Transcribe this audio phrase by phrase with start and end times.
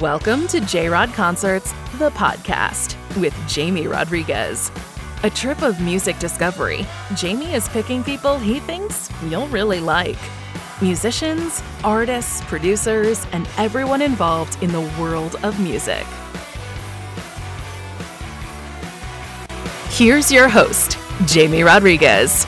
[0.00, 4.72] Welcome to J Rod Concerts, the podcast with Jamie Rodriguez.
[5.22, 10.16] A trip of music discovery, Jamie is picking people he thinks you'll really like
[10.80, 16.06] musicians, artists, producers, and everyone involved in the world of music.
[19.90, 20.96] Here's your host,
[21.26, 22.46] Jamie Rodriguez.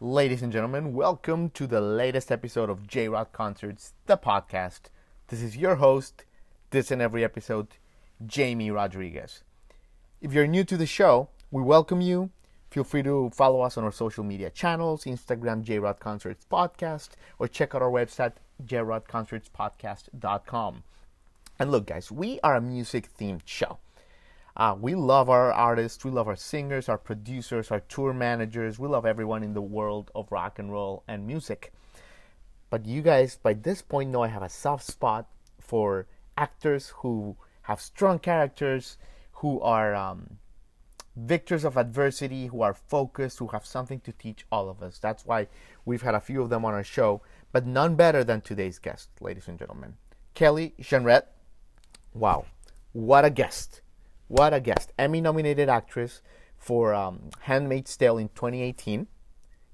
[0.00, 4.90] Ladies and gentlemen, welcome to the latest episode of J Rod Concerts, the podcast.
[5.28, 6.24] This is your host,
[6.70, 7.66] this and every episode,
[8.26, 9.42] Jamie Rodriguez.
[10.22, 12.30] If you're new to the show, we welcome you.
[12.70, 17.10] Feel free to follow us on our social media channels Instagram, J Rod Concerts Podcast,
[17.38, 20.82] or check out our website, jrodconcertspodcast.com.
[21.58, 23.76] And look, guys, we are a music themed show.
[24.56, 28.88] Uh, we love our artists, we love our singers, our producers, our tour managers, we
[28.88, 31.70] love everyone in the world of rock and roll and music.
[32.70, 35.26] But you guys, by this point, know I have a soft spot
[35.58, 38.96] for actors who have strong characters,
[39.32, 40.38] who are um,
[41.16, 44.98] victors of adversity, who are focused, who have something to teach all of us.
[44.98, 45.48] That's why
[45.84, 49.08] we've had a few of them on our show, but none better than today's guest,
[49.20, 49.96] ladies and gentlemen.
[50.34, 51.26] Kelly Jenrette.
[52.14, 52.46] Wow,
[52.92, 53.80] what a guest!
[54.28, 54.92] What a guest.
[54.98, 56.20] Emmy nominated actress
[56.58, 59.06] for um, Handmaid's Tale in 2018.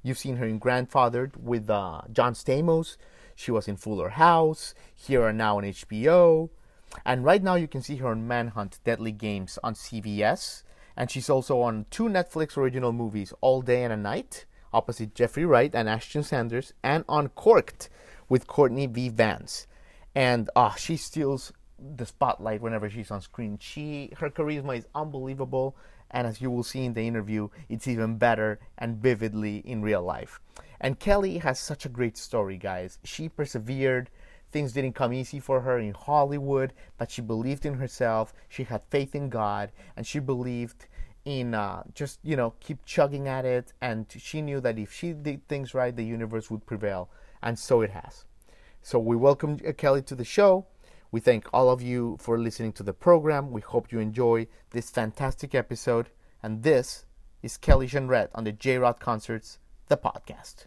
[0.05, 2.99] You've seen her in Grandfathered with uh, John Stamos.
[3.35, 4.75] She was in Fuller House.
[4.95, 6.51] Here and Now on HBO.
[7.07, 10.63] And right now you can see her on Manhunt Deadly Games on CBS.
[10.95, 14.45] And she's also on two Netflix original movies, All Day and a Night,
[14.75, 17.89] opposite Jeffrey Wright and Ashton Sanders, and on Corked
[18.29, 19.09] with Courtney V.
[19.09, 19.67] Vance.
[20.15, 23.59] And uh, she steals the spotlight whenever she's on screen.
[23.59, 25.75] She her charisma is unbelievable
[26.11, 30.03] and as you will see in the interview, it's even better and vividly in real
[30.03, 30.41] life.
[30.81, 32.99] And Kelly has such a great story, guys.
[33.05, 34.11] She persevered.
[34.53, 38.33] Things didn't come easy for her in Hollywood, but she believed in herself.
[38.49, 40.87] She had faith in God, and she believed
[41.25, 43.73] in uh, just, you know, keep chugging at it.
[43.81, 47.11] And she knew that if she did things right, the universe would prevail.
[47.43, 48.25] And so it has.
[48.83, 50.67] So we welcome Kelly to the show.
[51.15, 53.53] We thank all of you for listening to the program.
[53.53, 56.09] We hope you enjoy this fantastic episode.
[56.43, 57.05] And this
[57.41, 60.67] is Kelly Jenrette on the J Rod Concerts, the podcast.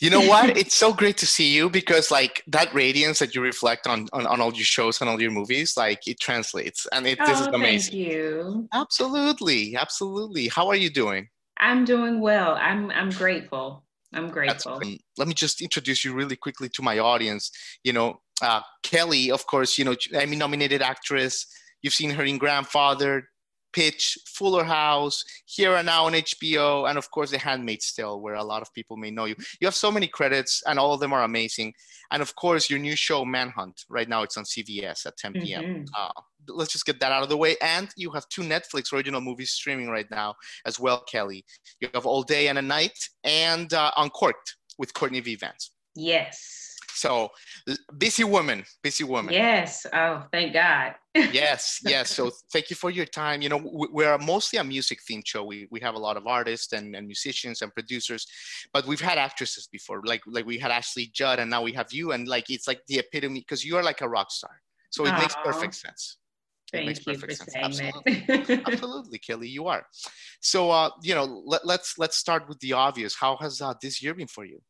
[0.00, 0.56] You know what?
[0.56, 4.26] it's so great to see you because like that radiance that you reflect on, on,
[4.26, 7.40] on all your shows and all your movies, like it translates and it, oh, this
[7.42, 7.92] is oh, amazing.
[7.92, 8.68] Thank you.
[8.72, 9.76] Absolutely.
[9.76, 10.48] Absolutely.
[10.48, 11.28] How are you doing?
[11.62, 12.56] I'm doing well.
[12.60, 13.84] I'm I'm grateful.
[14.12, 14.80] I'm grateful.
[15.16, 17.50] Let me just introduce you really quickly to my audience.
[17.84, 21.46] You know, uh, Kelly, of course, you know, Emmy nominated actress.
[21.80, 23.28] You've seen her in Grandfather,
[23.72, 28.34] Pitch, Fuller House, Here and Now on HBO, and of course, The Handmaid's Tale, where
[28.34, 29.36] a lot of people may know you.
[29.60, 31.74] You have so many credits, and all of them are amazing.
[32.10, 35.64] And of course, your new show, Manhunt, right now it's on CBS at 10 p.m.
[35.64, 35.84] Mm-hmm.
[35.96, 37.56] Uh, let's just get that out of the way.
[37.62, 40.34] And you have two Netflix original movies streaming right now
[40.66, 41.44] as well, Kelly.
[41.80, 45.36] You have All Day and a Night and uh, Uncorked with Courtney V.
[45.36, 45.70] Vance.
[45.94, 46.71] Yes.
[46.94, 47.30] So
[47.96, 49.32] busy woman, busy woman.
[49.32, 49.86] Yes.
[49.92, 50.94] Oh, thank God.
[51.14, 52.10] yes, yes.
[52.10, 53.42] So thank you for your time.
[53.42, 55.44] You know, we're mostly a music themed show.
[55.44, 58.26] We, we have a lot of artists and, and musicians and producers,
[58.72, 60.02] but we've had actresses before.
[60.04, 62.12] Like like we had Ashley Judd, and now we have you.
[62.12, 64.62] And like it's like the epitome because you are like a rock star.
[64.90, 65.20] So it Aww.
[65.20, 66.18] makes perfect sense.
[66.72, 67.78] Thank makes you perfect for sense.
[67.78, 68.62] saying Absolutely.
[68.66, 69.84] Absolutely, Kelly, you are.
[70.40, 73.14] So, uh, you know, let, let's let's start with the obvious.
[73.14, 74.60] How has uh, this year been for you?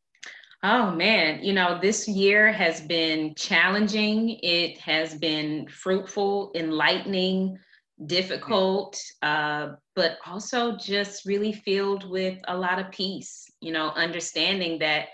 [0.65, 4.39] Oh man, you know, this year has been challenging.
[4.45, 7.59] It has been fruitful, enlightening,
[8.07, 13.51] difficult, uh, but also just really filled with a lot of peace.
[13.61, 15.09] You know, understanding that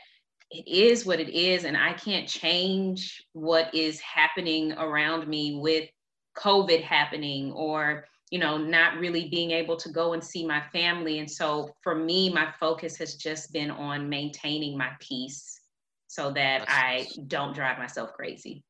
[0.50, 5.88] it is what it is, and I can't change what is happening around me with
[6.36, 11.18] COVID happening or you know not really being able to go and see my family.
[11.18, 15.60] And so for me my focus has just been on maintaining my peace
[16.06, 17.14] so that That's i nice.
[17.26, 18.62] don't drive myself crazy.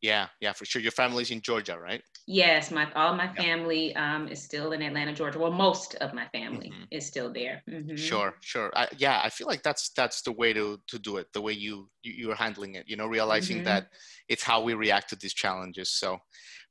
[0.00, 0.82] Yeah yeah for sure.
[0.82, 2.02] Your family's in georgia right?
[2.26, 5.38] Yes my all my family um, is still in atlanta georgia.
[5.38, 6.84] Well most of my family mm-hmm.
[6.90, 7.62] is still there.
[7.68, 7.96] Mm-hmm.
[7.96, 8.70] sure sure.
[8.74, 11.52] I, yeah i feel like that's that's the way to to do it the way
[11.52, 13.66] you, you you're handling it you know realizing mm-hmm.
[13.66, 13.88] that
[14.28, 16.18] it's how we react to these challenges so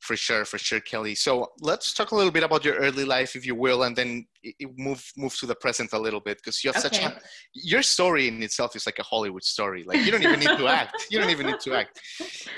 [0.02, 1.14] for sure, for sure, Kelly.
[1.14, 4.26] So let's talk a little bit about your early life, if you will, and then
[4.76, 6.98] move move to the present a little bit because you have okay.
[6.98, 7.22] such a
[7.54, 9.84] your story in itself is like a Hollywood story.
[9.84, 11.06] Like you don't even need to act.
[11.12, 12.02] You don't even need to act.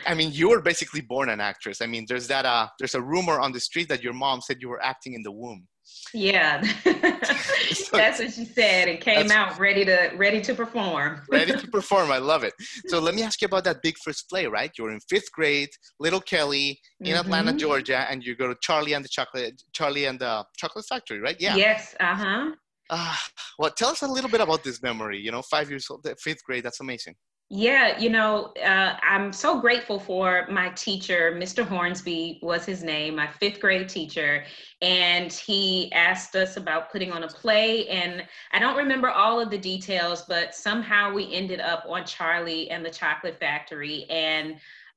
[0.07, 1.81] I mean, you were basically born an actress.
[1.81, 4.57] I mean, there's that uh there's a rumor on the street that your mom said
[4.61, 5.67] you were acting in the womb.
[6.13, 8.87] Yeah, that's what she said.
[8.87, 11.21] It came out ready to ready to perform.
[11.29, 12.11] ready to perform.
[12.11, 12.53] I love it.
[12.87, 14.45] So let me ask you about that big first play.
[14.45, 15.69] Right, you're in fifth grade,
[15.99, 17.19] Little Kelly in mm-hmm.
[17.19, 21.19] Atlanta, Georgia, and you go to Charlie and the Chocolate Charlie and the Chocolate Factory.
[21.19, 21.37] Right?
[21.39, 21.55] Yeah.
[21.55, 21.95] Yes.
[21.99, 22.51] Uh huh.
[22.89, 23.15] Uh,
[23.57, 25.19] well, tell us a little bit about this memory.
[25.19, 26.63] You know, five years old, fifth grade.
[26.63, 27.15] That's amazing.
[27.49, 31.31] Yeah, you know, uh, I'm so grateful for my teacher.
[31.37, 31.63] Mr.
[31.63, 34.43] Hornsby was his name, my fifth grade teacher.
[34.81, 37.87] And he asked us about putting on a play.
[37.89, 42.71] And I don't remember all of the details, but somehow we ended up on Charlie
[42.71, 44.05] and the Chocolate Factory.
[44.09, 44.55] And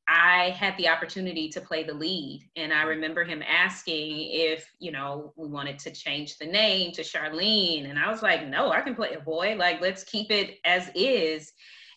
[0.08, 2.48] I had the opportunity to play the lead.
[2.56, 7.02] And I remember him asking if, you know, we wanted to change the name to
[7.02, 7.90] Charlene.
[7.90, 9.56] And I was like, no, I can play a boy.
[9.58, 11.52] Like, let's keep it as is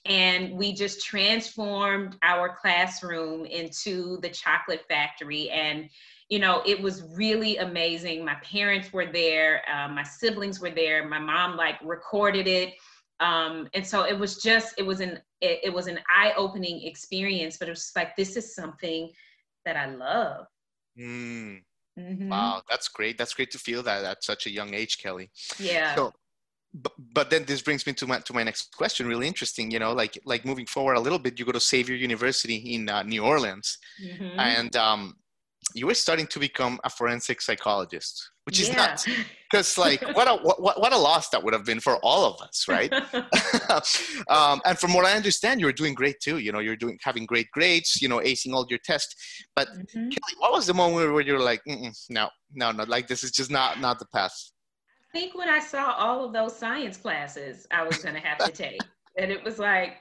[0.06, 5.50] and we just transformed our classroom into the chocolate factory.
[5.50, 5.90] And
[6.30, 8.24] you know it was really amazing.
[8.24, 12.74] My parents were there uh, my siblings were there my mom like recorded it.
[13.20, 17.58] Um, and so it was just it was an it, it was an eye-opening experience
[17.58, 19.12] but it was like this is something
[19.66, 20.46] that i love.
[20.98, 21.64] Mm.
[22.00, 22.30] mm-hmm.
[22.30, 23.18] wow that's great.
[23.18, 25.32] That's great to feel that at such a young age kelly.
[25.58, 25.96] Yeah.
[25.96, 26.14] So
[26.74, 29.80] but, but then this brings me to my to my next question really interesting you
[29.80, 33.04] know like like moving forward a little bit you go to xavier university in uh,
[33.04, 34.40] new orleans mm-hmm.
[34.40, 35.16] and um,
[35.74, 38.76] you were starting to become a forensic psychologist which is yeah.
[38.76, 39.08] nuts
[39.52, 42.40] because like what a what, what a loss that would have been for all of
[42.42, 42.94] us right
[44.30, 47.26] um, and from what i understand you're doing great too you know you're doing having
[47.26, 49.16] great grades you know acing all your tests
[49.56, 50.10] but mm-hmm.
[50.10, 51.62] Kelly, what was the moment where you're like
[52.10, 54.52] no no no like this is just not not the path
[55.12, 58.52] think when I saw all of those science classes I was going to have to
[58.52, 58.82] take,
[59.18, 59.98] and it was like,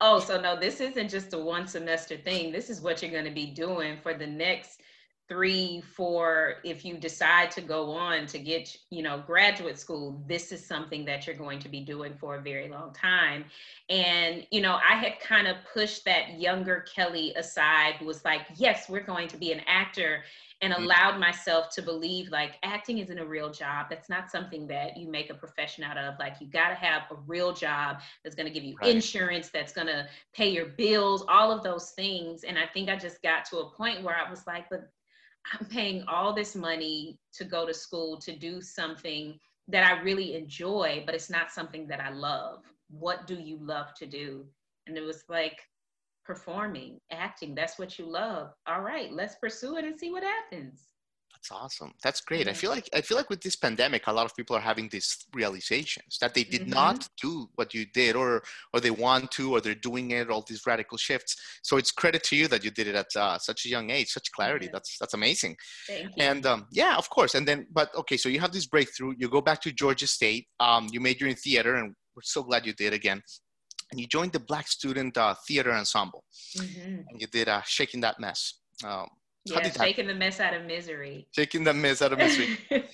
[0.00, 2.52] oh, so no, this isn't just a one semester thing.
[2.52, 4.80] This is what you're going to be doing for the next
[5.28, 10.52] three, four, if you decide to go on to get, you know, graduate school, this
[10.52, 13.44] is something that you're going to be doing for a very long time.
[13.88, 18.42] And, you know, I had kind of pushed that younger Kelly aside, who was like,
[18.54, 20.22] yes, we're going to be an actor
[20.62, 20.84] and mm-hmm.
[20.84, 23.86] allowed myself to believe like acting isn't a real job.
[23.90, 26.14] That's not something that you make a profession out of.
[26.18, 28.94] Like you got to have a real job that's going to give you right.
[28.94, 32.44] insurance, that's going to pay your bills, all of those things.
[32.44, 34.88] And I think I just got to a point where I was like, but
[35.52, 39.38] I'm paying all this money to go to school to do something
[39.68, 42.62] that I really enjoy, but it's not something that I love.
[42.88, 44.44] What do you love to do?
[44.86, 45.60] And it was like,
[46.26, 47.54] performing, acting.
[47.54, 48.52] That's what you love.
[48.66, 50.88] All right, let's pursue it and see what happens.
[51.36, 51.92] That's awesome.
[52.02, 52.48] That's great.
[52.48, 54.88] I feel like I feel like with this pandemic, a lot of people are having
[54.88, 56.70] these realizations that they did mm-hmm.
[56.70, 58.42] not do what you did, or
[58.72, 60.30] or they want to, or they're doing it.
[60.30, 61.36] All these radical shifts.
[61.62, 64.08] So it's credit to you that you did it at uh, such a young age,
[64.08, 64.68] such clarity.
[64.72, 65.56] That's that's amazing.
[65.86, 66.10] Thank you.
[66.18, 67.34] And um, yeah, of course.
[67.34, 69.14] And then, but okay, so you have this breakthrough.
[69.18, 70.46] You go back to Georgia State.
[70.58, 73.22] Um, you majored in theater, and we're so glad you did again
[73.96, 76.22] and you joined the Black Student uh, Theater Ensemble,
[76.58, 77.00] mm-hmm.
[77.08, 79.06] and you did uh, "Shaking That Mess." Um,
[79.46, 81.28] yeah, shaking the mess out of misery.
[81.34, 82.58] Shaking the mess out of misery.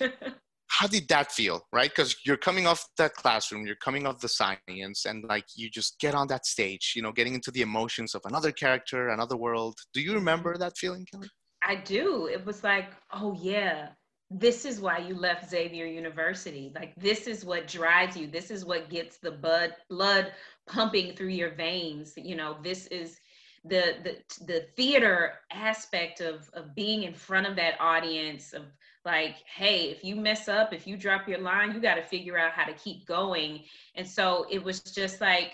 [0.67, 1.89] how did that feel, right?
[1.89, 5.99] Because you're coming off that classroom, you're coming off the science, and like you just
[5.99, 9.77] get on that stage, you know, getting into the emotions of another character, another world.
[9.93, 10.61] Do you remember mm-hmm.
[10.61, 11.27] that feeling, Kelly?
[11.67, 12.27] I do.
[12.27, 13.89] It was like, oh yeah,
[14.29, 16.71] this is why you left Xavier University.
[16.73, 18.27] Like this is what drives you.
[18.27, 20.33] This is what gets the blood blood
[20.67, 22.13] pumping through your veins.
[22.17, 23.19] You know, this is
[23.65, 28.63] the the the theater aspect of of being in front of that audience of
[29.05, 32.37] like hey if you mess up if you drop your line you got to figure
[32.37, 33.61] out how to keep going
[33.95, 35.51] and so it was just like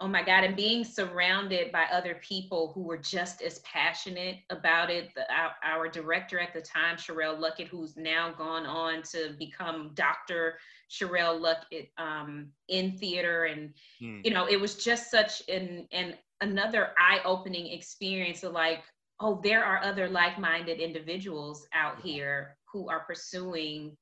[0.00, 4.90] oh my God, and being surrounded by other people who were just as passionate about
[4.90, 5.10] it.
[5.14, 9.92] The, our, our, director at the time, Sherelle Luckett, who's now gone on to become
[9.94, 10.58] Dr.
[10.90, 13.44] Sherelle Luckett um, in theater.
[13.44, 14.20] And, hmm.
[14.24, 18.82] you know, it was just such an, an another eye-opening experience of like,
[19.20, 23.96] oh, there are other like-minded individuals out here who are pursuing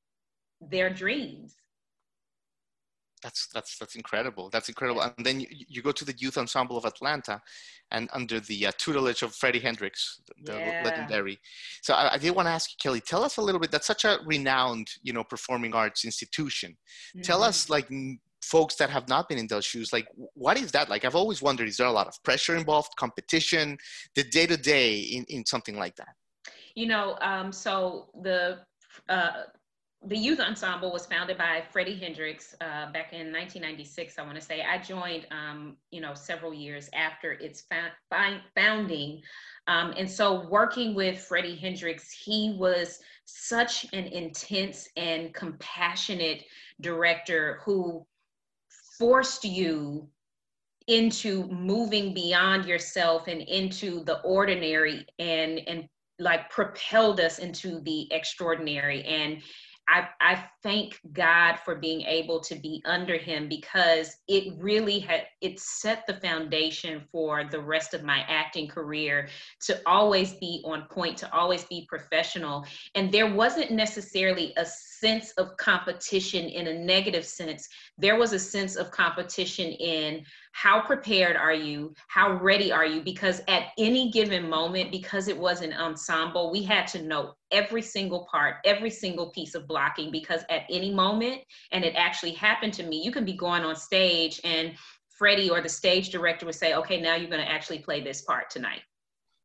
[0.70, 1.54] their dreams
[3.22, 4.50] that's that's that's incredible.
[4.50, 5.00] That's incredible.
[5.02, 7.40] And then you, you go to the youth ensemble of Atlanta,
[7.90, 10.82] and under the uh, tutelage of Freddie Hendricks, the yeah.
[10.84, 11.38] legendary.
[11.82, 13.70] So I, I, did want to ask you, Kelly, tell us a little bit.
[13.70, 16.70] That's such a renowned, you know, performing arts institution.
[16.70, 17.22] Mm-hmm.
[17.22, 17.88] Tell us, like,
[18.42, 21.04] folks that have not been in those shoes, like, what is that like?
[21.04, 23.78] I've always wondered: is there a lot of pressure involved, competition,
[24.16, 26.14] the day to day in in something like that?
[26.74, 28.60] You know, um, so the
[29.08, 29.42] uh,
[30.06, 34.18] the youth ensemble was founded by Freddie Hendricks uh, back in 1996.
[34.18, 37.64] I want to say I joined, um, you know, several years after its
[38.54, 39.22] founding,
[39.68, 46.44] um, and so working with Freddie Hendricks, he was such an intense and compassionate
[46.80, 48.04] director who
[48.98, 50.08] forced you
[50.88, 58.12] into moving beyond yourself and into the ordinary and and like propelled us into the
[58.12, 59.42] extraordinary and
[59.88, 65.26] I, I thank God for being able to be under him because it really had
[65.40, 69.28] it set the foundation for the rest of my acting career
[69.66, 72.64] to always be on point, to always be professional.
[72.94, 74.64] And there wasn't necessarily a
[75.02, 77.68] sense of competition in a negative sense.
[77.98, 81.92] There was a sense of competition in how prepared are you?
[82.06, 83.02] How ready are you?
[83.02, 87.82] Because at any given moment, because it was an ensemble, we had to know every
[87.82, 91.40] single part, every single piece of blocking, because at any moment,
[91.72, 94.72] and it actually happened to me, you can be going on stage and
[95.18, 98.22] Freddie or the stage director would say, okay, now you're going to actually play this
[98.22, 98.82] part tonight.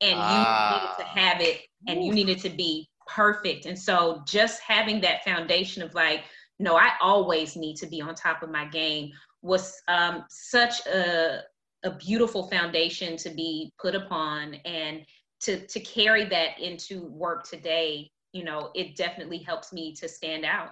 [0.02, 0.96] And you ah.
[0.98, 3.66] needed to have it and you needed to be perfect.
[3.66, 6.24] And so just having that foundation of like,
[6.60, 9.12] no, I always need to be on top of my game
[9.42, 11.42] was um, such a,
[11.84, 15.06] a beautiful foundation to be put upon and
[15.42, 20.46] to, to carry that into work today, you know, it definitely helps me to stand
[20.46, 20.72] out.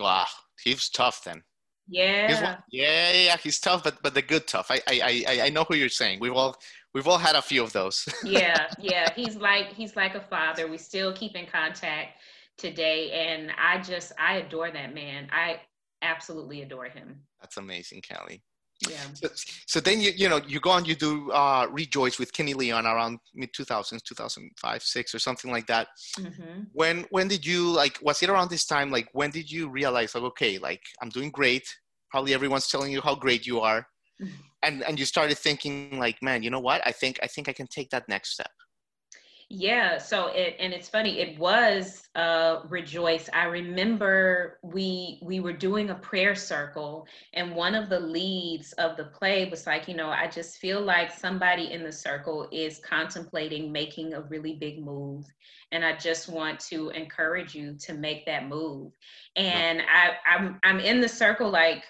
[0.00, 0.26] Wow,
[0.62, 1.42] he's tough then.
[1.88, 2.56] Yeah.
[2.70, 4.70] yeah, yeah, he's tough, but but the good tough.
[4.70, 6.20] I, I I I know who you're saying.
[6.20, 6.56] We've all
[6.94, 8.08] we've all had a few of those.
[8.24, 9.12] yeah, yeah.
[9.14, 10.68] He's like he's like a father.
[10.68, 12.18] We still keep in contact
[12.58, 15.28] today, and I just I adore that man.
[15.32, 15.60] I
[16.02, 17.20] absolutely adore him.
[17.40, 18.42] That's amazing, Kelly.
[18.88, 18.96] Yeah.
[19.14, 19.28] So,
[19.66, 22.84] so, then you you know you go on you do uh, Rejoice with Kenny Leon
[22.84, 25.86] around mid 2000s 2005 six or something like that.
[26.18, 26.62] Mm-hmm.
[26.72, 30.16] When when did you like was it around this time like when did you realize
[30.16, 31.64] like okay like I'm doing great
[32.12, 33.86] probably everyone's telling you how great you are.
[34.62, 37.52] And and you started thinking like man you know what I think I think I
[37.52, 38.50] can take that next step.
[39.54, 43.28] Yeah, so it and it's funny, it was uh rejoice.
[43.34, 48.96] I remember we we were doing a prayer circle and one of the leads of
[48.96, 52.78] the play was like, you know, I just feel like somebody in the circle is
[52.78, 55.26] contemplating making a really big move
[55.70, 58.92] and I just want to encourage you to make that move.
[59.36, 61.84] And I I'm I'm in the circle like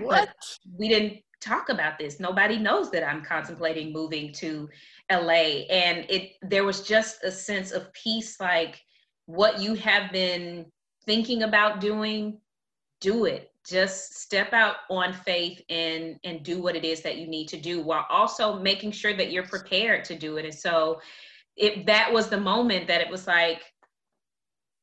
[0.00, 0.34] what?
[0.76, 2.18] we didn't talk about this.
[2.18, 4.68] Nobody knows that I'm contemplating moving to
[5.10, 5.64] LA.
[5.70, 8.82] And it there was just a sense of peace, like
[9.26, 10.66] what you have been
[11.04, 12.38] thinking about doing,
[13.00, 13.50] do it.
[13.66, 17.56] Just step out on faith and and do what it is that you need to
[17.56, 20.44] do while also making sure that you're prepared to do it.
[20.44, 21.00] And so
[21.56, 23.62] it that was the moment that it was like,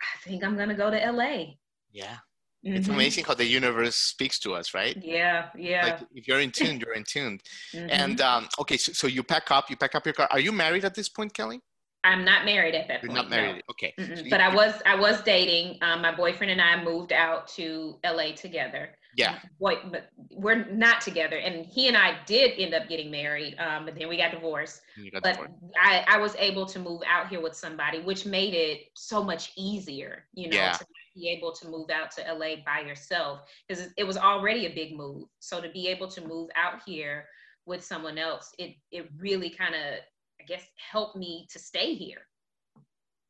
[0.02, 1.56] I think I'm gonna go to LA.
[1.92, 2.18] Yeah.
[2.66, 2.78] Mm-hmm.
[2.78, 4.98] It's amazing how the universe speaks to us, right?
[5.02, 5.86] Yeah, yeah.
[5.86, 7.40] Like if you're in tune, you're in tune.
[7.74, 7.90] Mm-hmm.
[7.90, 10.28] And um, okay, so, so, you pack up, you pack up your car.
[10.32, 11.60] Are you married at this point, Kelly?
[12.06, 13.30] I'm not married at that you're point.
[13.30, 13.56] You're not married.
[13.56, 13.72] No.
[13.72, 13.94] Okay.
[13.98, 15.78] So you, but I was I was dating.
[15.82, 18.90] Um, my boyfriend and I moved out to LA together.
[19.16, 19.40] Yeah.
[19.60, 21.38] Boy, but we're not together.
[21.38, 24.82] And he and I did end up getting married, um, but then we got divorced.
[25.12, 25.54] Got but divorced.
[25.82, 29.54] I, I was able to move out here with somebody, which made it so much
[29.56, 30.74] easier, you know, yeah.
[30.74, 34.74] to be able to move out to LA by yourself because it was already a
[34.74, 35.26] big move.
[35.40, 37.26] So to be able to move out here
[37.66, 40.00] with someone else, it it really kind of
[40.42, 42.28] I guess helped me to stay here.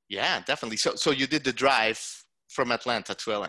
[0.10, 0.78] Yeah, definitely.
[0.78, 2.00] So so you did the drive
[2.50, 3.48] from Atlanta to LA.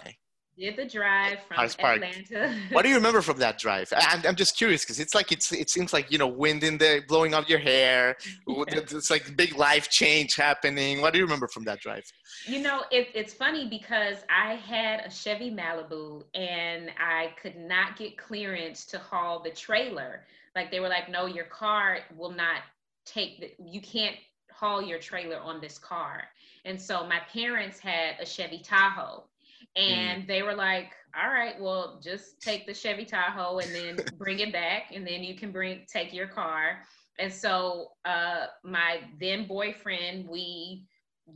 [0.56, 2.54] Did the drive from Atlanta.
[2.70, 3.92] what do you remember from that drive?
[3.96, 6.78] I'm, I'm just curious because it's like it's it seems like you know wind in
[6.78, 8.16] the blowing up your hair.
[8.46, 8.80] Yeah.
[8.80, 11.00] It's like big life change happening.
[11.00, 12.04] What do you remember from that drive?
[12.46, 17.96] You know, it, it's funny because I had a Chevy Malibu and I could not
[17.96, 20.24] get clearance to haul the trailer.
[20.54, 22.62] Like they were like, no, your car will not
[23.04, 24.16] take the, you can't
[24.50, 26.24] haul your trailer on this car.
[26.64, 29.24] And so my parents had a Chevy Tahoe.
[29.76, 30.26] And mm.
[30.26, 34.52] they were like all right well just take the chevy tahoe and then bring it
[34.52, 36.80] back and then you can bring take your car.
[37.18, 40.84] And so uh, my then boyfriend we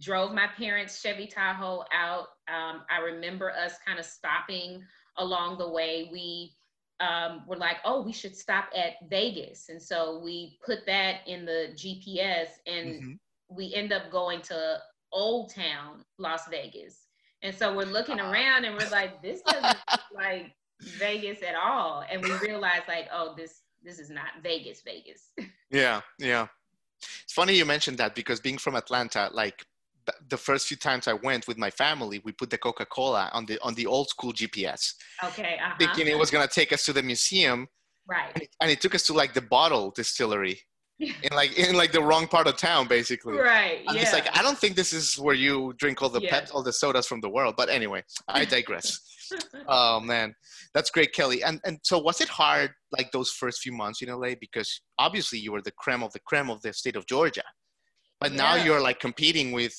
[0.01, 2.27] drove my parents chevy tahoe out.
[2.49, 4.83] Um, i remember us kind of stopping
[5.17, 6.09] along the way.
[6.13, 6.55] We
[7.01, 9.69] um, were like oh we should stop at vegas.
[9.69, 13.13] And so we put that in the gps and mm-hmm.
[13.57, 14.79] we end up going to
[15.13, 17.08] old town las vegas
[17.43, 20.53] and so we're looking around and we're like, this doesn't look like
[20.99, 22.05] Vegas at all.
[22.11, 25.31] And we realize like, oh, this this is not Vegas, Vegas.
[25.71, 26.47] Yeah, yeah.
[27.25, 29.67] It's funny you mentioned that because being from Atlanta, like
[30.31, 33.45] the first few times I went with my family, we put the Coca Cola on
[33.45, 35.59] the on the old school GPS, Okay.
[35.63, 35.75] Uh-huh.
[35.79, 37.69] thinking it was gonna take us to the museum,
[38.09, 38.31] right.
[38.35, 40.59] and it, and it took us to like the bottle distillery,
[41.01, 43.37] in like in like the wrong part of town, basically.
[43.37, 43.81] Right.
[43.87, 44.03] I'm yeah.
[44.03, 46.31] just like, I don't think this is where you drink all the Yeah.
[46.41, 47.55] pep, all the sodas from the world.
[47.57, 48.99] But anyway, I digress.
[49.69, 50.35] oh man,
[50.75, 51.43] that's great, Kelly.
[51.43, 55.39] And and so was it hard like those first few months in LA because obviously
[55.39, 57.45] you were the creme of the creme of the state of Georgia,
[58.21, 58.65] but now Yeah.
[58.65, 59.75] you're like competing with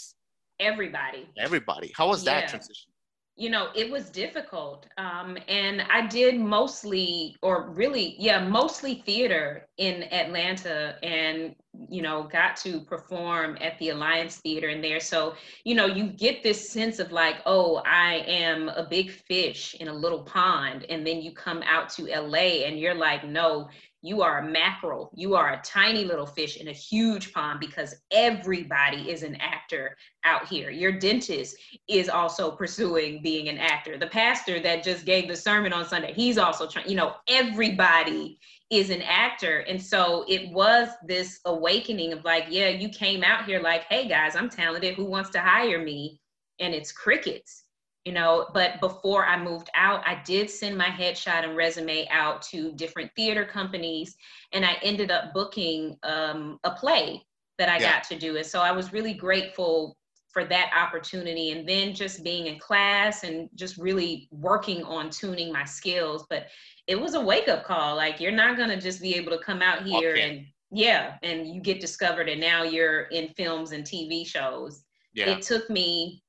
[0.60, 1.28] Everybody.
[1.38, 1.92] everybody.
[1.96, 2.92] How was that transition?
[3.40, 9.66] you know it was difficult um, and i did mostly or really yeah mostly theater
[9.80, 11.56] in atlanta and
[11.90, 15.00] you know got to perform at the alliance theater in there.
[15.00, 19.76] So you know you get this sense of like oh i am a big fish
[19.80, 20.86] in a little pond.
[20.90, 23.70] And then you come out to la and you're like no
[24.02, 25.12] you are a mackerel.
[25.14, 29.98] You are a tiny little fish in a huge pond because everybody is an actor
[30.24, 30.70] out here.
[30.70, 31.58] Your dentist
[31.90, 33.98] is also pursuing being an actor.
[33.98, 38.40] The pastor that just gave the sermon on Sunday, he's also trying, you know, everybody
[38.70, 39.60] is an actor.
[39.60, 44.08] And so it was this awakening of like, yeah, you came out here like, hey
[44.08, 44.96] guys, I'm talented.
[44.96, 46.20] Who wants to hire me?
[46.60, 47.66] And it's crickets,
[48.06, 48.48] you know.
[48.54, 53.12] But before I moved out, I did send my headshot and resume out to different
[53.16, 54.16] theater companies.
[54.54, 57.26] And I ended up booking um, a play
[57.58, 57.92] that I Yeah.
[57.92, 58.38] got to do.
[58.38, 59.98] And so I was really grateful
[60.32, 65.52] for that opportunity and then just being in class and just really working on tuning
[65.52, 66.48] my skills but
[66.88, 69.44] it was a wake up call like you're not going to just be able to
[69.44, 70.22] come out here Okay.
[70.22, 74.84] and yeah and you get discovered and now you're in films and TV shows
[75.14, 75.30] Yeah.
[75.30, 76.22] it took me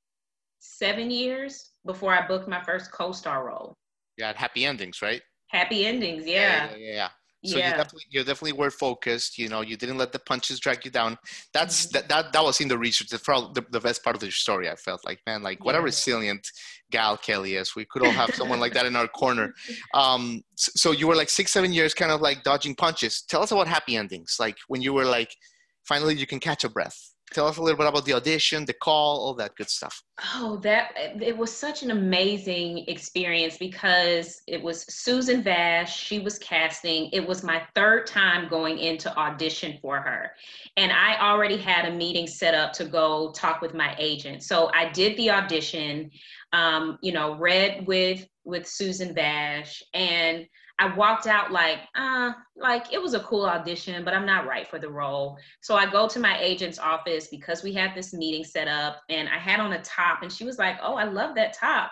[0.59, 3.77] 7 years before I booked my first co-star role
[4.17, 4.33] yeah.
[4.35, 5.21] Happy endings, right?
[5.47, 6.69] happy endings Yeah.
[6.69, 6.77] yeah Yeah.
[6.77, 7.09] yeah, yeah.
[7.43, 9.37] So yeah you definitely you definitely were focused.
[9.37, 11.17] You know, you didn't let the punches drag you down.
[11.53, 11.93] That's Mm-hmm.
[11.93, 13.09] that, that that was in the research.
[13.09, 13.17] The,
[13.53, 14.69] the the best part of the story.
[14.69, 16.47] I felt like man, like what a resilient
[16.91, 17.75] gal Kelly is.
[17.75, 19.53] We could all have someone like that in our corner.
[19.93, 23.23] Um, s- so you were like six seven years, kind of like dodging punches.
[23.23, 24.37] Tell us about happy endings.
[24.39, 25.35] Like when you were like,
[25.83, 27.10] finally you can catch a breath.
[27.33, 30.03] Tell us a little bit about the audition, the call, all that good stuff.
[30.35, 36.37] Oh, that it was such an amazing experience because it was Susan Vash, she was
[36.39, 37.09] casting.
[37.11, 40.31] It was my third time going into audition for her.
[40.75, 44.43] And I already had a meeting set up to go talk with my agent.
[44.43, 46.11] So I did the audition,
[46.53, 50.47] um, you know, read with with Susan Vash and
[50.81, 54.67] I walked out like, uh, like it was a cool audition, but I'm not right
[54.67, 55.37] for the role.
[55.61, 59.29] So I go to my agent's office because we had this meeting set up and
[59.29, 61.91] I had on a top and she was like, Oh, I love that top.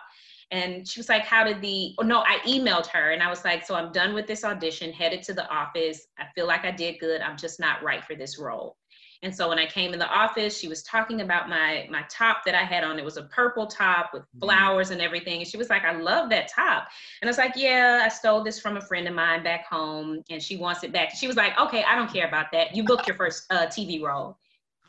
[0.50, 3.46] And she was like, How did the, oh no, I emailed her and I was
[3.46, 6.08] like, So I'm done with this audition, headed to the office.
[6.18, 7.22] I feel like I did good.
[7.22, 8.76] I'm just not right for this role.
[9.22, 12.46] And so when I came in the office, she was talking about my my top
[12.46, 12.98] that I had on.
[12.98, 14.40] It was a purple top with Mhm.
[14.40, 15.40] flowers and everything.
[15.42, 16.88] And she was like, I love that top.
[17.22, 20.24] And I was like, Yeah, I stole this from a friend of mine back home
[20.30, 21.12] and she wants it back.
[21.16, 22.76] She was like, Okay, I don't care about that.
[22.76, 24.38] You booked your first uh, TV role.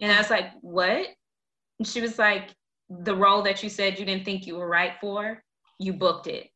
[0.00, 1.08] And I was like, What?
[1.80, 2.54] And she was like,
[2.88, 5.42] The role that you said you didn't think you were right for,
[5.80, 6.49] you booked it.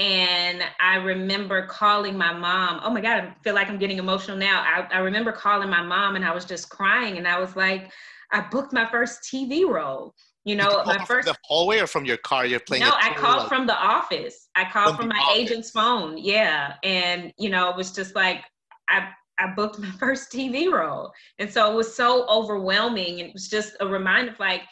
[0.00, 2.80] And I remember calling my mom.
[2.82, 4.62] Oh my God, I feel like I'm getting emotional now.
[4.62, 7.18] I, I remember calling my mom and I was just crying.
[7.18, 7.92] And I was like,
[8.32, 10.14] I booked my first TV role.
[10.44, 12.46] You know, you my from first the hallway or from your car.
[12.46, 12.84] You're playing.
[12.84, 14.48] no, I called like- from the office.
[14.56, 15.36] I called From from my office.
[15.38, 16.16] agent's phone.
[16.16, 16.76] Yeah.
[16.82, 18.42] And, you know, it was just like,
[18.88, 21.12] I, I booked my first TV role.
[21.38, 23.20] And so it was so overwhelming.
[23.20, 24.62] And it was just a reminder of like,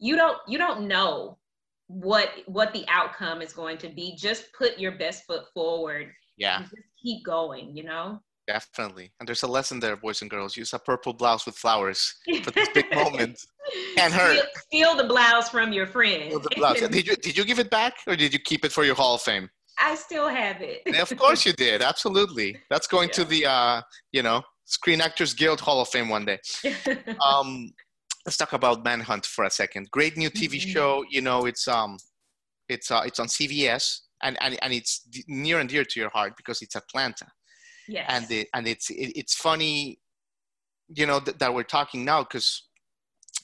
[0.00, 1.38] you don't, you don't know
[1.92, 4.16] what, what the outcome is going to be.
[4.16, 6.60] Just put your best foot forward Yeah.
[6.60, 8.20] just keep going, you know?
[8.48, 9.12] Definitely.
[9.20, 10.56] And there's a lesson there, boys and girls.
[10.56, 13.38] Use a purple blouse with flowers for this big moment.
[13.96, 14.36] Can't hurt.
[14.36, 16.32] Steal, steal the blouse from your friend.
[16.32, 16.80] The blouse.
[16.80, 19.14] Did you did you give it back or did you keep it for your Hall
[19.14, 19.48] of Fame?
[19.78, 20.82] I still have it.
[20.98, 21.82] Of course you did.
[21.82, 22.56] Absolutely.
[22.68, 26.38] That's going to the uh, you know, Screen Actors Guild Hall of Fame one day.
[27.24, 27.70] Um
[28.24, 29.90] let's talk about Manhunt for a second.
[29.90, 30.72] Great new TV Mhm.
[30.72, 31.04] show.
[31.10, 31.96] You know, it's um
[32.68, 36.36] it's uh it's on CBS and and, and it's near and dear to your heart
[36.36, 37.26] because it's Atlanta.
[37.88, 38.06] yes.
[38.08, 39.98] and it, and it's it, it's funny
[40.98, 42.48] you know th- that we're talking now because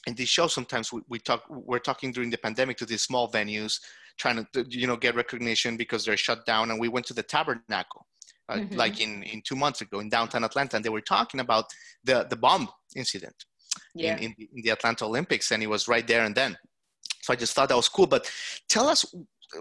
[0.07, 3.29] in these shows sometimes we, we talk we're talking during the pandemic to these small
[3.37, 3.73] venues
[4.17, 7.23] trying to you know get recognition because they're shut down and we went to the
[7.35, 8.03] tabernacle
[8.49, 8.75] uh, Mhm.
[8.83, 11.65] like in in two months ago in downtown atlanta and they were talking about
[12.07, 12.65] the the bomb
[12.95, 13.37] incident
[13.95, 14.15] yeah.
[14.17, 16.57] in, in, the- in the atlanta olympics and it was right there and then
[17.21, 18.29] so i just thought that was cool but
[18.67, 19.05] tell us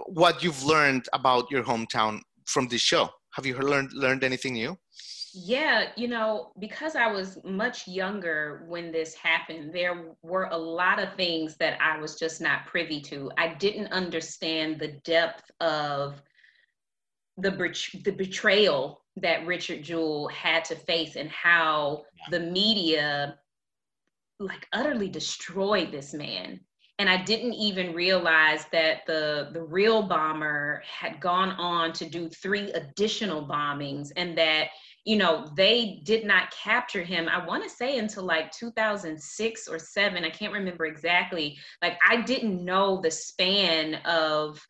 [0.06, 4.76] what you've learned about your hometown from this show have you learned learned anything new
[5.34, 10.98] Yeah, you know, because I was much younger when this happened, there were a lot
[10.98, 13.30] of things that I was just not privy to.
[13.36, 16.22] I didn't understand the depth of
[17.36, 17.50] the
[18.04, 23.36] the betrayal that Richard Jewell had to face and how the media
[24.38, 26.60] like utterly destroyed this man.
[27.00, 32.28] And I didn't even realize that the the real bomber had gone on to do
[32.28, 34.68] three additional bombings and that
[35.04, 39.78] you know they did not capture him I want to say until like 2006 or
[39.78, 41.56] 7 I can't remember exactly.
[41.82, 44.60] Like I didn't know the span of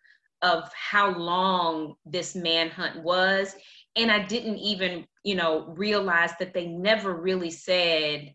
[0.43, 3.57] of how long this manhunt was.
[3.97, 8.35] And I didn't even you know realize that they never really said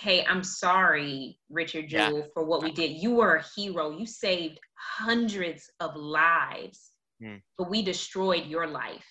[0.00, 2.24] hey, I'm sorry, Richard Jewell, yeah.
[2.34, 2.90] for what we did.
[2.90, 3.96] You were a hero.
[3.96, 7.40] You saved hundreds of lives, mm.
[7.56, 9.06] but we destroyed your life.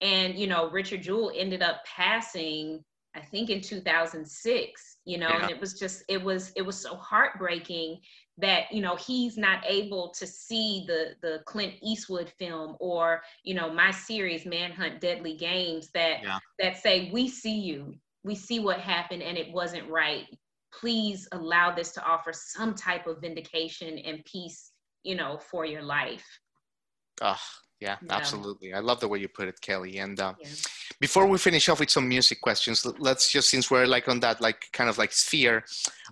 [0.00, 2.82] And, you know, Richard Jewell ended up passing,
[3.14, 5.42] I think in 2006, you know, yeah.
[5.42, 8.00] and it was just, it was, it was so heartbreaking
[8.38, 13.54] that, you know, he's not able to see the, the Clint Eastwood film or, you
[13.54, 16.38] know, my series, Manhunt Deadly Games that, yeah.
[16.58, 20.24] that say, we see you, we see what happened and it wasn't right
[20.72, 25.82] please allow this to offer some type of vindication and peace you know for your
[25.82, 26.24] life
[27.22, 27.36] oh
[27.80, 28.14] yeah, yeah.
[28.16, 30.48] absolutely i love the way you put it kelly and uh, yeah.
[31.00, 34.40] before we finish off with some music questions let's just since we're like on that
[34.40, 35.64] like kind of like sphere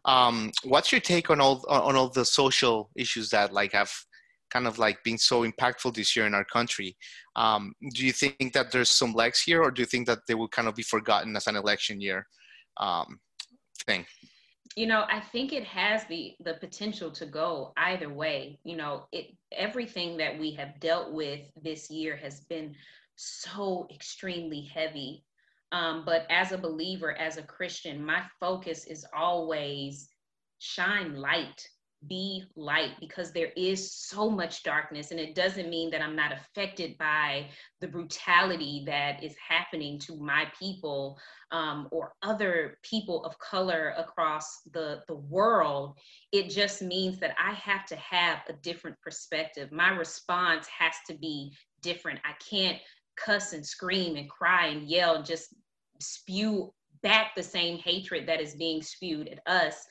[0.04, 3.92] um, what's your take on all on all the social issues that like have
[4.52, 6.96] kind of like being so impactful this year in our country.
[7.36, 10.34] Um, do you think that there's some legs here, or do you think that they
[10.34, 12.26] will kind of be forgotten as an election year
[12.76, 13.20] um,
[13.86, 14.04] thing?
[14.76, 18.58] You know, I think it has the the potential to go either way.
[18.64, 22.74] You know, it everything that we have dealt with this year has been
[23.16, 25.24] so extremely heavy.
[25.72, 30.08] Um, but as a believer, as a Christian, my focus is always
[30.58, 31.66] shine light
[32.08, 36.32] be light because there is so much darkness and it doesn't mean that i'm not
[36.32, 37.46] affected by
[37.80, 41.18] the brutality that is happening to my people
[41.52, 45.98] um, or other people of color across the, the world.
[46.32, 49.70] It just means that i have to have a different perspective.
[49.70, 52.20] My response has to be different.
[52.24, 52.78] I can't
[53.16, 55.54] cuss and scream and cry and yell and just
[56.00, 59.84] spew back the same hatred that is being spewed at us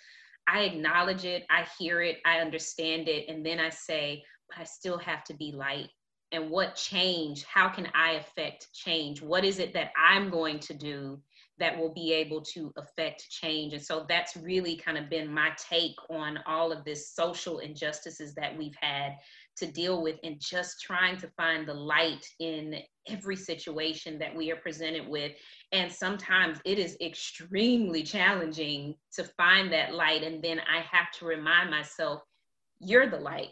[0.47, 4.63] I acknowledge it, I hear it, I understand it, and then I say, but I
[4.65, 5.89] still have to be light.
[6.31, 7.43] And what change?
[7.43, 9.21] How can I affect change?
[9.21, 11.21] What is it that I'm going to do
[11.61, 13.73] that will be able to affect change?
[13.73, 18.35] And so that's really kind of been my take on all of this social injustices
[18.35, 19.13] that we've had
[19.57, 24.51] to deal with and just trying to find the light in every situation that we
[24.51, 25.31] are presented with.
[25.71, 30.23] And sometimes it is extremely challenging to find that light.
[30.23, 32.21] And then I have to remind myself,
[32.79, 33.49] you're the light.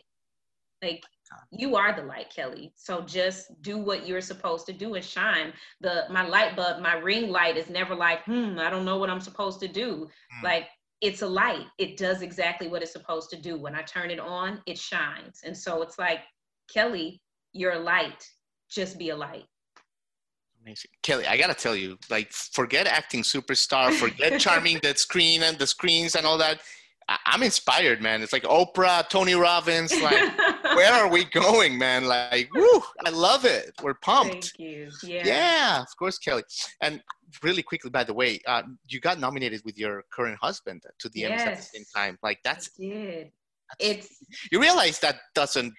[0.81, 1.03] Like
[1.51, 2.71] you are the light, Kelly.
[2.75, 5.53] So just do what you're supposed to do and shine.
[5.81, 9.09] The my light bulb, my ring light is never like, hmm, I don't know what
[9.09, 10.07] I'm supposed to do.
[10.39, 10.43] Mm.
[10.43, 10.67] Like
[11.01, 11.65] it's a light.
[11.77, 13.57] It does exactly what it's supposed to do.
[13.57, 15.41] When I turn it on, it shines.
[15.45, 16.19] And so it's like,
[16.71, 17.21] Kelly,
[17.53, 18.27] you're a light.
[18.69, 19.45] Just be a light.
[20.61, 20.91] Amazing.
[21.03, 25.65] Kelly, I gotta tell you, like, forget acting superstar, forget charming the screen and the
[25.65, 26.59] screens and all that.
[27.25, 28.21] I'm inspired, man.
[28.21, 29.99] It's like Oprah, Tony Robbins.
[29.99, 30.31] Like,
[30.79, 32.05] where are we going, man?
[32.05, 32.81] Like, woo!
[33.05, 33.73] I love it.
[33.83, 34.53] We're pumped.
[34.57, 34.89] Thank you.
[35.03, 35.23] Yeah.
[35.25, 36.43] Yeah, of course, Kelly.
[36.81, 37.03] And
[37.43, 41.21] really quickly, by the way, uh, you got nominated with your current husband to the
[41.21, 41.41] yes.
[41.41, 42.17] Emmys at the same time.
[42.23, 42.69] Like, that's.
[42.79, 43.31] I did.
[43.79, 44.07] It's.
[44.51, 45.73] You realize that doesn't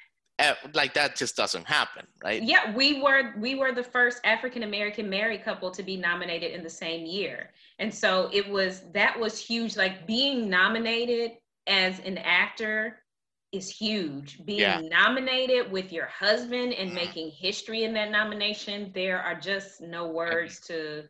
[0.72, 5.06] like that just doesn't happen right yeah we were we were the first african american
[5.06, 9.38] married couple to be nominated in the same year and so it was that was
[9.38, 11.32] huge like being nominated
[11.66, 12.96] as an actor
[13.52, 14.80] is huge being yeah.
[14.80, 16.94] nominated with your husband and mm.
[16.94, 21.04] making history in that nomination there are just no words to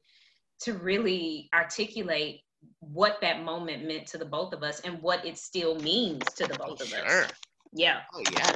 [0.58, 2.40] to really articulate
[2.80, 6.46] what that moment meant to the both of us and what it still means to
[6.46, 7.22] the both oh, of sure.
[7.24, 7.30] us
[7.72, 8.52] yeah oh yeah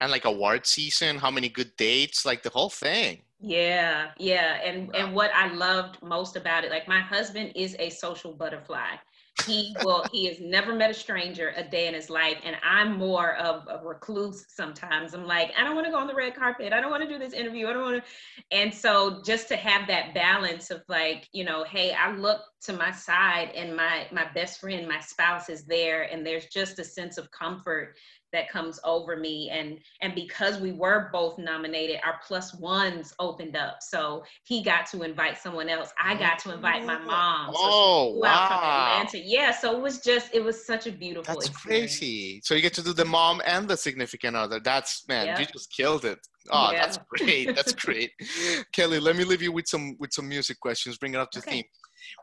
[0.00, 3.20] and like award season, how many good dates, like the whole thing.
[3.40, 4.60] Yeah, yeah.
[4.64, 8.96] And and what I loved most about it, like my husband is a social butterfly.
[9.46, 12.36] He will he has never met a stranger a day in his life.
[12.44, 15.14] And I'm more of a recluse sometimes.
[15.14, 16.72] I'm like, I don't want to go on the red carpet.
[16.72, 17.66] I don't want to do this interview.
[17.68, 18.10] I don't want to.
[18.56, 22.72] And so just to have that balance of like, you know, hey, I look to
[22.72, 26.84] my side and my my best friend, my spouse is there, and there's just a
[26.84, 27.96] sense of comfort
[28.32, 29.50] that comes over me.
[29.50, 33.82] And and because we were both nominated our plus ones opened up.
[33.82, 35.92] So he got to invite someone else.
[36.02, 37.54] I got to invite my mom.
[37.54, 39.04] So oh wow.
[39.14, 41.98] Yeah so it was just it was such a beautiful that's experience.
[41.98, 42.40] crazy.
[42.44, 44.60] So you get to do the mom and the significant other.
[44.60, 45.40] That's man yep.
[45.40, 46.18] you just killed it.
[46.50, 46.80] Oh yeah.
[46.80, 47.54] that's great.
[47.54, 48.10] That's great.
[48.72, 50.98] Kelly let me leave you with some with some music questions.
[50.98, 51.50] Bring it up to okay.
[51.50, 51.64] theme.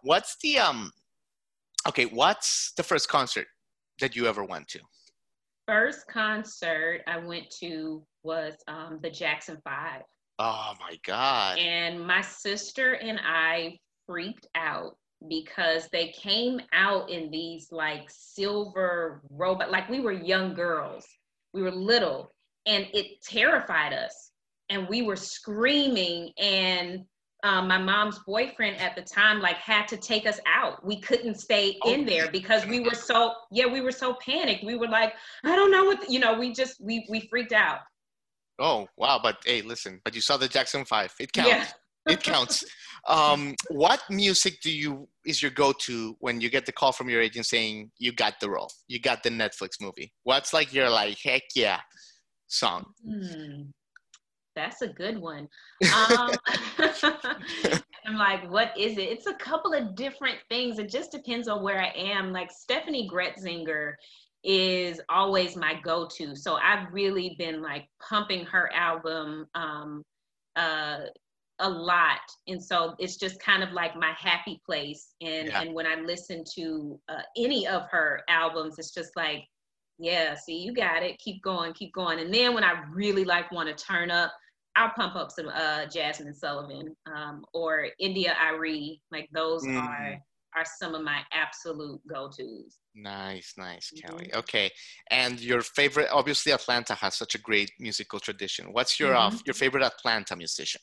[0.03, 0.91] What's the um
[1.87, 3.47] okay what's the first concert
[3.99, 4.79] that you ever went to
[5.67, 10.01] first concert I went to was um, the Jackson Five.
[10.39, 11.57] Oh my God.
[11.57, 14.97] And my sister and I freaked out
[15.27, 21.05] because they came out in these like silver robot, like we were young girls.
[21.53, 22.31] We were little
[22.65, 24.31] and it terrified us.
[24.69, 27.05] And we were screaming and
[27.43, 30.85] um, my mom's boyfriend at the time like had to take us out.
[30.85, 31.93] We couldn't stay oh.
[31.93, 34.63] in there because we were so yeah we were so panicked.
[34.63, 36.37] We were like I don't know what you know.
[36.37, 37.79] We just we we freaked out.
[38.59, 39.19] Oh wow!
[39.21, 40.01] But hey, listen.
[40.03, 41.13] But you saw the Jackson Five.
[41.19, 41.49] It counts.
[41.49, 42.13] Yeah.
[42.13, 42.63] it counts.
[43.07, 47.21] Um, what music do you is your go-to when you get the call from your
[47.21, 50.11] agent saying you got the role, you got the Netflix movie?
[50.23, 51.81] What's like your like heck yeah
[52.47, 52.85] song?
[53.07, 53.61] Hmm.
[54.55, 55.47] That's a good one.
[55.93, 56.31] Um,
[58.07, 59.09] I'm like, what is it?
[59.09, 60.77] It's a couple of different things.
[60.77, 62.31] It just depends on where I am.
[62.31, 63.93] Like Steffany Gretzinger
[64.43, 66.35] is always my go-to.
[66.35, 70.03] So I've really been like pumping her album um,
[70.55, 70.99] uh,
[71.59, 75.13] a lot, and so it's just kind of like my happy place.
[75.21, 75.61] And yeah.
[75.61, 79.45] and when I listen to uh, any of her albums, it's just like,
[79.97, 81.17] yeah, see, you got it.
[81.17, 82.19] Keep going, keep going.
[82.19, 84.31] And then when I really like want to turn up,
[84.75, 89.01] I'll pump up some uh, Jazmine Sullivan um, or India.Arie.
[89.11, 89.81] Like those mm.
[89.81, 90.19] are
[90.55, 92.77] are some of my absolute go-tos.
[92.95, 94.27] Nice, nice, Kelly.
[94.27, 94.39] Mm-hmm.
[94.39, 94.69] Okay,
[95.11, 96.07] and your favorite?
[96.11, 98.67] Obviously, Atlanta has such a great musical tradition.
[98.71, 99.35] What's your uh, mm-hmm.
[99.35, 100.81] uh, your favorite Atlanta musician?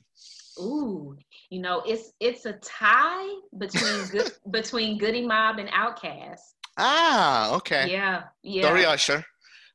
[0.61, 1.16] Ooh,
[1.48, 6.40] you know, it's it's a tie between good between Goodie Mob and Outkast.
[6.78, 7.90] Ah, okay.
[7.90, 8.62] Yeah, yeah.
[8.62, 9.24] Sorry, Usher.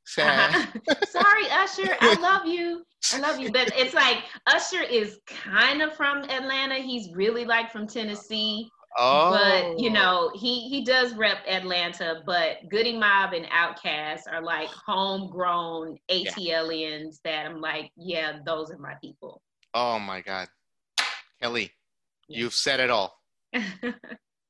[0.15, 1.95] Sorry, Usher.
[1.99, 2.83] I love you.
[3.13, 3.51] I love you.
[3.51, 6.75] But it's like Usher is kind of from Atlanta.
[6.75, 8.69] He's really like from Tennessee.
[8.97, 9.31] Oh.
[9.31, 9.93] But you oh.
[9.93, 17.17] know, he he does rep Atlanta, but Goodie Mob and Outkast are like homegrown ATLians
[17.23, 17.43] yeah.
[17.43, 19.41] that I'm like, yeah, those are my people.
[19.73, 20.47] Oh my God.
[21.41, 21.71] Kelly,
[22.29, 22.39] yeah.
[22.39, 23.19] you've said it all.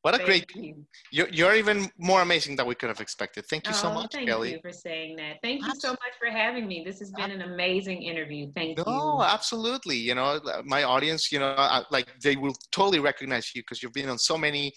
[0.07, 0.85] What a thank great you.
[1.11, 3.45] You're, you're even more amazing than we could have expected.
[3.49, 4.51] Thank you oh, so much, thank Kelly.
[4.51, 5.35] Thank you for saying that.
[5.43, 6.81] Thank you so much for having me.
[6.85, 8.49] This has been an amazing interview.
[8.55, 8.91] Thank no, you.
[8.93, 9.97] No, absolutely.
[9.97, 14.07] You know, my audience, you know, like they will totally recognize you because you've been
[14.07, 14.71] on so many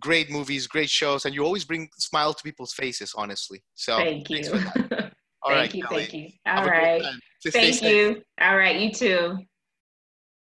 [0.00, 3.64] great movies, great shows, and you always bring smile to people's faces, honestly.
[3.76, 4.42] So thank you.
[4.52, 5.12] All thank
[5.48, 5.82] right, you.
[5.82, 6.00] Kelly.
[6.02, 6.28] Thank you.
[6.46, 7.02] All Have right.
[7.46, 8.22] Thank you.
[8.38, 8.78] All right.
[8.78, 9.38] You too.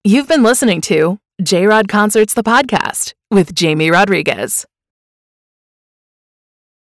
[0.05, 4.65] You've been listening to J Rod Concerts, the podcast with Jamie Rodriguez.